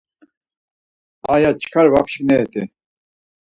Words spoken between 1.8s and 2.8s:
va pşigneret̆i.